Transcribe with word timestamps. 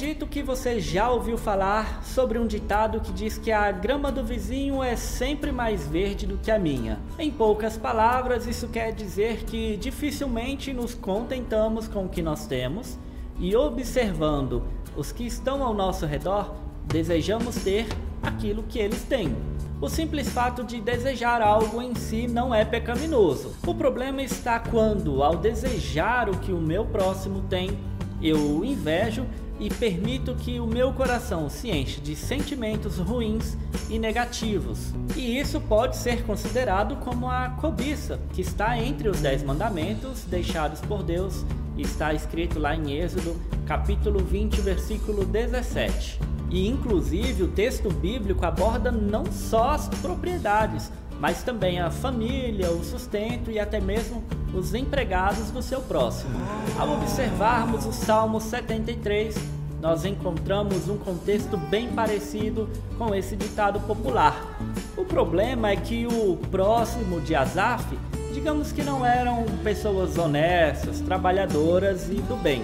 Acredito 0.00 0.26
que 0.26 0.42
você 0.42 0.80
já 0.80 1.10
ouviu 1.10 1.36
falar 1.36 2.02
sobre 2.02 2.38
um 2.38 2.46
ditado 2.46 3.02
que 3.02 3.12
diz 3.12 3.36
que 3.36 3.52
a 3.52 3.70
grama 3.70 4.10
do 4.10 4.24
vizinho 4.24 4.82
é 4.82 4.96
sempre 4.96 5.52
mais 5.52 5.86
verde 5.86 6.26
do 6.26 6.38
que 6.38 6.50
a 6.50 6.58
minha. 6.58 6.98
Em 7.18 7.30
poucas 7.30 7.76
palavras, 7.76 8.46
isso 8.46 8.68
quer 8.68 8.94
dizer 8.94 9.44
que 9.44 9.76
dificilmente 9.76 10.72
nos 10.72 10.94
contentamos 10.94 11.86
com 11.86 12.06
o 12.06 12.08
que 12.08 12.22
nós 12.22 12.46
temos 12.46 12.98
e 13.38 13.54
observando 13.54 14.62
os 14.96 15.12
que 15.12 15.26
estão 15.26 15.62
ao 15.62 15.74
nosso 15.74 16.06
redor, 16.06 16.54
desejamos 16.86 17.56
ter 17.56 17.86
aquilo 18.22 18.62
que 18.62 18.78
eles 18.78 19.02
têm. 19.02 19.36
O 19.82 19.88
simples 19.90 20.30
fato 20.30 20.64
de 20.64 20.80
desejar 20.80 21.42
algo 21.42 21.82
em 21.82 21.94
si 21.94 22.26
não 22.26 22.54
é 22.54 22.64
pecaminoso. 22.64 23.54
O 23.66 23.74
problema 23.74 24.22
está 24.22 24.60
quando, 24.60 25.22
ao 25.22 25.36
desejar 25.36 26.30
o 26.30 26.38
que 26.38 26.52
o 26.52 26.58
meu 26.58 26.86
próximo 26.86 27.42
tem, 27.50 27.78
eu 28.22 28.64
invejo 28.64 29.26
e 29.58 29.68
permito 29.68 30.34
que 30.34 30.58
o 30.58 30.66
meu 30.66 30.92
coração 30.92 31.50
se 31.50 31.70
enche 31.70 32.00
de 32.00 32.16
sentimentos 32.16 32.96
ruins 32.96 33.56
e 33.90 33.98
negativos. 33.98 34.92
E 35.14 35.38
isso 35.38 35.60
pode 35.60 35.96
ser 35.96 36.24
considerado 36.24 36.96
como 36.96 37.28
a 37.28 37.50
cobiça, 37.60 38.18
que 38.32 38.40
está 38.40 38.78
entre 38.78 39.08
os 39.08 39.20
dez 39.20 39.42
mandamentos 39.42 40.24
deixados 40.24 40.80
por 40.80 41.02
Deus 41.02 41.44
está 41.82 42.12
escrito 42.12 42.58
lá 42.58 42.74
em 42.74 42.92
Êxodo, 42.92 43.36
capítulo 43.66 44.20
20, 44.20 44.60
versículo 44.60 45.24
17. 45.24 46.20
E 46.50 46.68
inclusive 46.68 47.44
o 47.44 47.48
texto 47.48 47.90
bíblico 47.90 48.44
aborda 48.44 48.90
não 48.90 49.24
só 49.26 49.70
as 49.70 49.88
propriedades, 49.88 50.90
mas 51.20 51.42
também 51.42 51.78
a 51.78 51.90
família, 51.90 52.70
o 52.70 52.82
sustento 52.82 53.50
e 53.50 53.60
até 53.60 53.78
mesmo 53.78 54.24
os 54.54 54.74
empregados 54.74 55.50
do 55.50 55.62
seu 55.62 55.80
próximo. 55.82 56.40
Ao 56.78 56.90
observarmos 56.94 57.84
o 57.84 57.92
Salmo 57.92 58.40
73, 58.40 59.36
nós 59.80 60.04
encontramos 60.04 60.88
um 60.88 60.96
contexto 60.96 61.56
bem 61.56 61.88
parecido 61.88 62.68
com 62.98 63.14
esse 63.14 63.36
ditado 63.36 63.78
popular. 63.80 64.58
O 64.96 65.04
problema 65.04 65.70
é 65.70 65.76
que 65.76 66.06
o 66.06 66.36
próximo 66.50 67.20
de 67.20 67.34
Asaf, 67.34 67.98
digamos 68.32 68.72
que 68.72 68.82
não 68.82 69.04
eram 69.04 69.44
pessoas 69.62 70.18
honestas, 70.18 71.00
trabalhadoras 71.00 72.08
e 72.08 72.16
do 72.16 72.36
bem. 72.36 72.62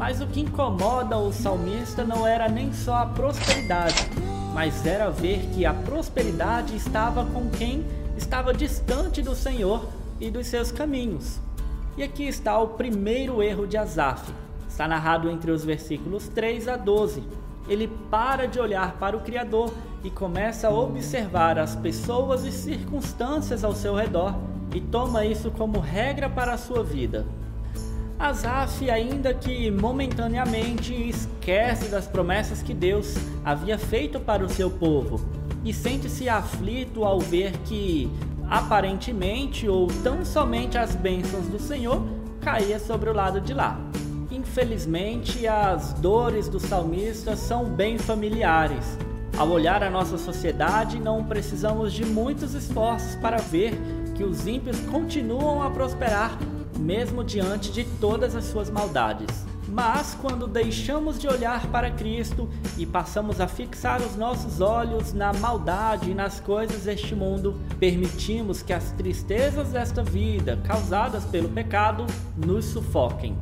Mas 0.00 0.18
o 0.22 0.26
que 0.26 0.40
incomoda 0.40 1.18
o 1.18 1.30
salmista 1.30 2.02
não 2.02 2.26
era 2.26 2.48
nem 2.48 2.72
só 2.72 3.02
a 3.02 3.04
prosperidade, 3.04 4.08
mas 4.54 4.86
era 4.86 5.10
ver 5.10 5.40
que 5.52 5.66
a 5.66 5.74
prosperidade 5.74 6.74
estava 6.74 7.26
com 7.26 7.50
quem 7.50 7.84
estava 8.16 8.54
distante 8.54 9.20
do 9.20 9.34
Senhor 9.34 9.86
e 10.18 10.30
dos 10.30 10.46
seus 10.46 10.72
caminhos. 10.72 11.38
E 11.98 12.02
aqui 12.02 12.26
está 12.26 12.58
o 12.58 12.68
primeiro 12.68 13.42
erro 13.42 13.66
de 13.66 13.76
Asaf. 13.76 14.32
Está 14.66 14.88
narrado 14.88 15.28
entre 15.28 15.50
os 15.50 15.66
versículos 15.66 16.28
3 16.28 16.68
a 16.68 16.78
12. 16.78 17.22
Ele 17.68 17.86
para 18.10 18.48
de 18.48 18.58
olhar 18.58 18.94
para 18.94 19.14
o 19.14 19.20
Criador 19.20 19.70
e 20.02 20.08
começa 20.08 20.68
a 20.68 20.74
observar 20.74 21.58
as 21.58 21.76
pessoas 21.76 22.46
e 22.46 22.50
circunstâncias 22.50 23.62
ao 23.62 23.74
seu 23.74 23.94
redor 23.94 24.34
e 24.74 24.80
toma 24.80 25.26
isso 25.26 25.50
como 25.50 25.78
regra 25.78 26.26
para 26.26 26.54
a 26.54 26.58
sua 26.58 26.82
vida. 26.82 27.26
Asaf, 28.20 28.90
ainda 28.90 29.32
que 29.32 29.70
momentaneamente, 29.70 30.92
esquece 30.92 31.88
das 31.88 32.06
promessas 32.06 32.60
que 32.60 32.74
Deus 32.74 33.16
havia 33.42 33.78
feito 33.78 34.20
para 34.20 34.44
o 34.44 34.48
seu 34.48 34.70
povo 34.70 35.18
e 35.64 35.72
sente-se 35.72 36.28
aflito 36.28 37.02
ao 37.02 37.18
ver 37.18 37.52
que, 37.64 38.10
aparentemente 38.46 39.66
ou 39.66 39.86
tão 40.04 40.22
somente 40.22 40.76
as 40.76 40.94
bênçãos 40.94 41.46
do 41.46 41.58
Senhor 41.58 42.02
caía 42.42 42.78
sobre 42.78 43.08
o 43.08 43.14
lado 43.14 43.40
de 43.40 43.54
lá. 43.54 43.80
Infelizmente, 44.30 45.46
as 45.46 45.94
dores 45.94 46.46
do 46.46 46.60
salmista 46.60 47.34
são 47.34 47.64
bem 47.64 47.96
familiares. 47.96 48.98
Ao 49.38 49.48
olhar 49.48 49.82
a 49.82 49.88
nossa 49.88 50.18
sociedade, 50.18 51.00
não 51.00 51.24
precisamos 51.24 51.90
de 51.90 52.04
muitos 52.04 52.52
esforços 52.52 53.14
para 53.14 53.38
ver 53.38 53.72
que 54.14 54.24
os 54.24 54.46
ímpios 54.46 54.78
continuam 54.80 55.62
a 55.62 55.70
prosperar 55.70 56.38
mesmo 56.80 57.22
diante 57.22 57.70
de 57.70 57.84
todas 58.00 58.34
as 58.34 58.44
suas 58.44 58.70
maldades. 58.70 59.50
Mas 59.68 60.16
quando 60.20 60.48
deixamos 60.48 61.18
de 61.18 61.28
olhar 61.28 61.66
para 61.68 61.92
Cristo 61.92 62.48
e 62.76 62.84
passamos 62.84 63.40
a 63.40 63.46
fixar 63.46 64.00
os 64.00 64.16
nossos 64.16 64.60
olhos 64.60 65.12
na 65.12 65.32
maldade 65.32 66.10
e 66.10 66.14
nas 66.14 66.40
coisas 66.40 66.82
deste 66.82 67.14
mundo, 67.14 67.54
permitimos 67.78 68.62
que 68.62 68.72
as 68.72 68.90
tristezas 68.92 69.68
desta 69.68 70.02
vida, 70.02 70.58
causadas 70.64 71.24
pelo 71.24 71.48
pecado, 71.48 72.04
nos 72.36 72.64
sufoquem. 72.64 73.38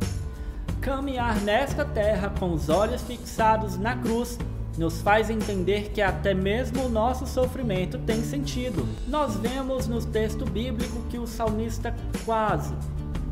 Caminhar 0.83 1.41
nesta 1.41 1.85
terra 1.85 2.31
com 2.39 2.53
os 2.53 2.69
olhos 2.69 3.01
fixados 3.03 3.79
na 3.79 3.97
cruz 3.97 4.39
nos 4.77 5.01
faz 5.01 5.29
entender 5.31 5.91
que 5.91 6.01
até 6.01 6.35
mesmo 6.35 6.85
o 6.85 6.89
nosso 6.89 7.27
sofrimento 7.27 7.99
tem 7.99 8.23
sentido. 8.23 8.87
Nós 9.09 9.35
vemos 9.37 9.89
no 9.89 10.01
texto 10.05 10.45
bíblico 10.45 11.03
que 11.09 11.19
o 11.19 11.27
salmista 11.27 11.95
quase 12.25 12.75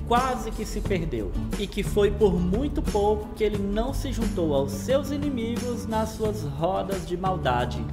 quase 0.09 0.50
que 0.50 0.65
se 0.65 0.81
perdeu, 0.81 1.33
e 1.59 1.67
que 1.67 1.83
foi 1.83 2.11
por 2.11 2.39
muito 2.39 2.81
pouco 2.81 3.34
que 3.34 3.43
ele 3.43 3.59
não 3.59 3.93
se 3.93 4.12
juntou 4.12 4.55
aos 4.55 4.72
seus 4.72 5.11
inimigos 5.11 5.87
nas 5.87 6.11
suas 6.11 6.43
rodas 6.43 7.06
de 7.06 7.17
maldade. 7.17 7.84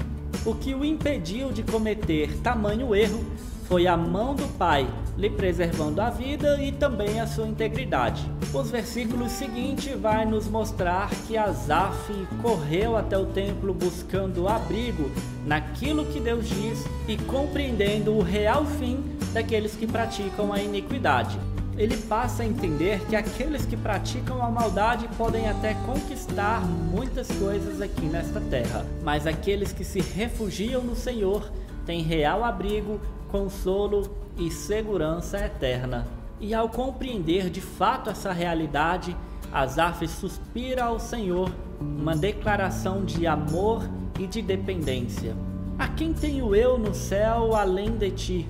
O 0.45 0.53
que 0.53 0.75
o 0.75 0.83
impediu 0.83 1.51
de 1.51 1.63
cometer 1.63 2.37
tamanho 2.39 2.93
erro 2.93 3.23
foi 3.67 3.87
a 3.87 3.95
mão 3.95 4.35
do 4.35 4.45
Pai 4.57 4.87
lhe 5.17 5.29
preservando 5.29 6.01
a 6.01 6.09
vida 6.09 6.61
e 6.61 6.71
também 6.71 7.19
a 7.19 7.25
sua 7.25 7.47
integridade. 7.47 8.29
Os 8.53 8.69
versículos 8.69 9.31
seguintes 9.31 9.97
vai 9.99 10.25
nos 10.25 10.47
mostrar 10.47 11.09
que 11.27 11.37
Asaf 11.37 12.11
correu 12.41 12.97
até 12.97 13.17
o 13.17 13.25
templo 13.27 13.73
buscando 13.73 14.47
abrigo 14.47 15.09
naquilo 15.45 16.05
que 16.05 16.19
Deus 16.19 16.47
diz 16.47 16.83
e 17.07 17.15
compreendendo 17.17 18.13
o 18.13 18.21
real 18.21 18.65
fim 18.65 19.03
daqueles 19.33 19.75
que 19.75 19.87
praticam 19.87 20.51
a 20.51 20.59
iniquidade 20.59 21.39
ele 21.77 21.97
passa 21.97 22.43
a 22.43 22.45
entender 22.45 22.99
que 23.07 23.15
aqueles 23.15 23.65
que 23.65 23.75
praticam 23.75 24.43
a 24.43 24.49
maldade 24.49 25.07
podem 25.17 25.49
até 25.49 25.73
conquistar 25.85 26.61
muitas 26.65 27.27
coisas 27.27 27.81
aqui 27.81 28.05
nesta 28.05 28.39
terra, 28.39 28.85
mas 29.03 29.25
aqueles 29.25 29.71
que 29.71 29.83
se 29.83 29.99
refugiam 29.99 30.83
no 30.83 30.95
Senhor 30.95 31.51
têm 31.85 32.03
real 32.03 32.43
abrigo, 32.43 32.99
consolo 33.31 34.15
e 34.37 34.51
segurança 34.51 35.37
eterna. 35.37 36.07
E 36.39 36.53
ao 36.53 36.69
compreender 36.69 37.49
de 37.49 37.61
fato 37.61 38.09
essa 38.09 38.31
realidade, 38.31 39.15
Asaf 39.51 40.07
suspira 40.07 40.85
ao 40.85 40.99
Senhor 40.99 41.51
uma 41.79 42.15
declaração 42.15 43.03
de 43.03 43.25
amor 43.25 43.87
e 44.19 44.27
de 44.27 44.41
dependência. 44.41 45.35
A 45.77 45.87
quem 45.87 46.13
tenho 46.13 46.55
eu 46.55 46.77
no 46.77 46.93
céu 46.93 47.55
além 47.55 47.91
de 47.91 48.11
ti? 48.11 48.47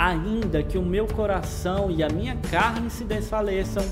Ainda 0.00 0.62
que 0.62 0.78
o 0.78 0.82
meu 0.82 1.06
coração 1.06 1.90
e 1.90 2.02
a 2.02 2.08
minha 2.08 2.34
carne 2.50 2.88
se 2.88 3.04
desfaleçam, 3.04 3.84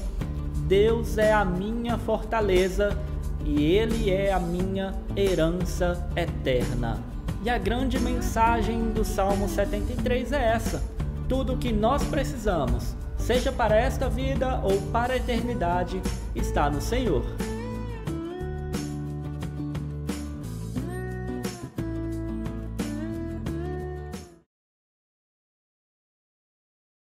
Deus 0.67 1.19
é 1.19 1.35
a 1.35 1.45
minha 1.45 1.99
fortaleza 1.99 2.97
e 3.45 3.63
Ele 3.63 4.11
é 4.11 4.33
a 4.33 4.41
minha 4.41 4.95
herança 5.15 6.09
eterna. 6.17 6.99
E 7.45 7.51
a 7.51 7.59
grande 7.59 8.01
mensagem 8.01 8.91
do 8.91 9.05
Salmo 9.05 9.51
73 9.51 10.33
é 10.33 10.45
essa: 10.55 10.83
tudo 11.29 11.53
o 11.53 11.59
que 11.59 11.71
nós 11.71 12.03
precisamos, 12.05 12.97
seja 13.19 13.53
para 13.53 13.77
esta 13.77 14.09
vida 14.09 14.63
ou 14.65 14.81
para 14.91 15.13
a 15.13 15.17
eternidade, 15.19 16.01
está 16.35 16.71
no 16.71 16.81
Senhor. 16.81 17.23